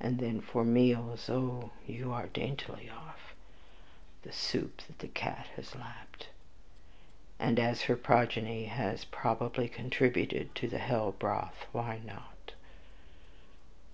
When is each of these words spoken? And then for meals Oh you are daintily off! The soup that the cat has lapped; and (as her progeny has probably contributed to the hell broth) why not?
And 0.00 0.18
then 0.18 0.40
for 0.40 0.64
meals 0.64 1.28
Oh 1.28 1.72
you 1.86 2.10
are 2.10 2.26
daintily 2.28 2.88
off! 2.88 3.34
The 4.22 4.32
soup 4.32 4.80
that 4.86 5.00
the 5.00 5.08
cat 5.08 5.48
has 5.56 5.74
lapped; 5.76 6.28
and 7.38 7.60
(as 7.60 7.82
her 7.82 7.96
progeny 7.96 8.64
has 8.64 9.04
probably 9.04 9.68
contributed 9.68 10.54
to 10.54 10.68
the 10.68 10.78
hell 10.78 11.12
broth) 11.12 11.66
why 11.70 12.00
not? 12.02 12.52